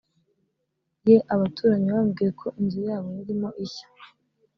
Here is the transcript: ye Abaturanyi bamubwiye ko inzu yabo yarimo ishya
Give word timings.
ye 1.07 1.17
Abaturanyi 1.33 1.89
bamubwiye 1.95 2.31
ko 2.39 2.47
inzu 2.59 2.79
yabo 2.87 3.07
yarimo 3.17 3.49
ishya 3.65 3.87